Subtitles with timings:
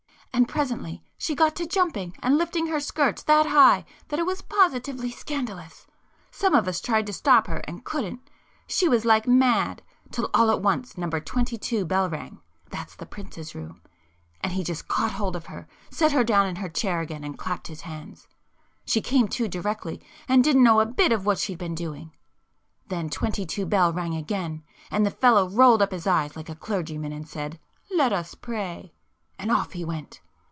[0.33, 4.41] And presently she got to jumping and lifting her skirts that high that it was
[4.41, 5.85] positively scandalous!
[6.31, 8.21] Some of us tried to stop her and couldn't;
[8.65, 13.51] she was like mad, till all at once number twenty two bell rang—that's the prince's
[13.51, 13.91] [p 124]
[14.47, 17.37] room,—and he just caught hold of her, set her down in her chair again and
[17.37, 18.27] clapped his hands.
[18.85, 22.13] She came to directly, and didn't know a bit what she'd been doing.
[22.87, 26.55] Then twenty two bell rang again, and the fellow rolled up his eyes like a
[26.55, 27.59] clergyman and said,
[27.93, 28.93] 'Let us pray!'
[29.37, 30.19] and off he went."